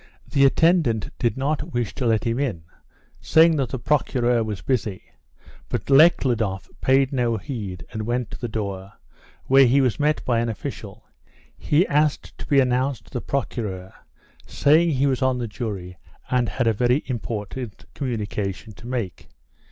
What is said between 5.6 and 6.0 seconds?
but